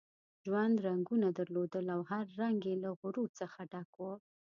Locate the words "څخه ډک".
3.39-3.91